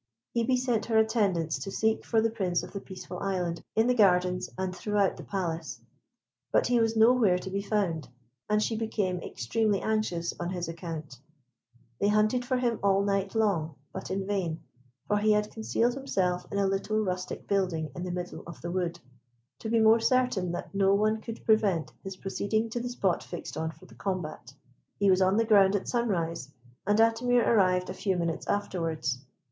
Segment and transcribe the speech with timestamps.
[0.35, 3.93] Hebe sent her attendants to seek for the Prince of the Peaceful Island in the
[3.93, 5.79] gardens, and throughout the Palace;
[6.51, 8.07] but he was nowhere to be found,
[8.49, 11.19] and she became extremely anxious on his account.
[11.99, 14.63] They hunted for him all night long, but in vain,
[15.07, 18.71] for he had concealed himself in a little rustic building in the middle of the
[18.71, 18.99] wood,
[19.59, 23.55] to be more certain that no one could prevent his proceeding to the spot fixed
[23.55, 24.55] on for the combat.
[24.97, 26.51] He was on the ground at sunrise,
[26.87, 29.19] and Atimir arrived a few minutes afterwards.